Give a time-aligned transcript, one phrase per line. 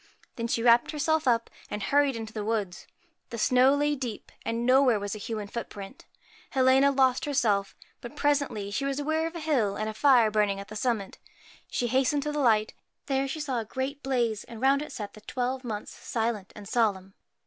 [0.35, 2.75] Then she wrapped herself up, and hurried into the wood.
[3.29, 6.07] The snow lay deep, and nowhere was a human footprint
[6.49, 10.59] Helena lost herself; but presently she was aware of a hill, and a fire burning
[10.59, 11.19] at the summit.
[11.69, 12.73] She hastened to the light.
[13.05, 16.67] There she saw a great blaze, and round it sat the twelve Months, silent and
[16.67, 17.13] solemn.